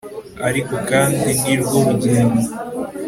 [0.47, 2.41] ariko kandi nirwo rugendo